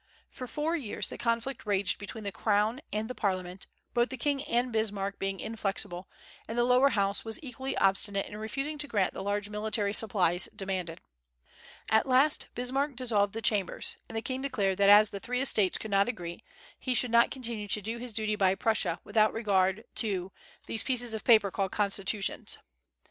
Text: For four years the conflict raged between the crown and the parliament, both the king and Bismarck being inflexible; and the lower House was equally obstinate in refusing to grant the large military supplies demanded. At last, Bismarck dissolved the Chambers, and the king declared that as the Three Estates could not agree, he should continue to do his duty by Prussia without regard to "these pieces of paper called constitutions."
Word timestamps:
For 0.31 0.47
four 0.47 0.75
years 0.75 1.09
the 1.09 1.17
conflict 1.19 1.63
raged 1.63 1.99
between 1.99 2.23
the 2.23 2.31
crown 2.31 2.81
and 2.91 3.07
the 3.07 3.13
parliament, 3.13 3.67
both 3.93 4.09
the 4.09 4.17
king 4.17 4.43
and 4.45 4.73
Bismarck 4.73 5.19
being 5.19 5.39
inflexible; 5.39 6.09
and 6.47 6.57
the 6.57 6.63
lower 6.63 6.89
House 6.89 7.23
was 7.23 7.37
equally 7.43 7.77
obstinate 7.77 8.25
in 8.25 8.35
refusing 8.37 8.79
to 8.79 8.87
grant 8.87 9.13
the 9.13 9.21
large 9.21 9.51
military 9.51 9.93
supplies 9.93 10.49
demanded. 10.55 11.01
At 11.87 12.07
last, 12.07 12.47
Bismarck 12.55 12.95
dissolved 12.95 13.33
the 13.35 13.43
Chambers, 13.43 13.95
and 14.09 14.15
the 14.15 14.23
king 14.23 14.41
declared 14.41 14.79
that 14.79 14.89
as 14.89 15.11
the 15.11 15.19
Three 15.19 15.39
Estates 15.39 15.77
could 15.77 15.91
not 15.91 16.09
agree, 16.09 16.43
he 16.79 16.95
should 16.95 17.11
continue 17.29 17.67
to 17.67 17.79
do 17.79 17.99
his 17.99 18.11
duty 18.11 18.35
by 18.35 18.55
Prussia 18.55 18.99
without 19.03 19.33
regard 19.33 19.83
to 19.97 20.31
"these 20.65 20.81
pieces 20.81 21.13
of 21.13 21.23
paper 21.23 21.51
called 21.51 21.73
constitutions." 21.73 22.57